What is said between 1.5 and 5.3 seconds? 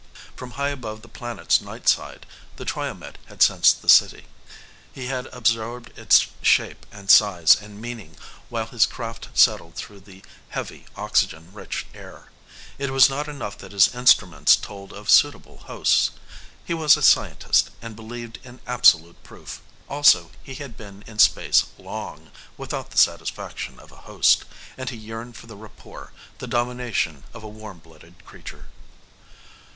night side, the Triomed had sensed the city. He had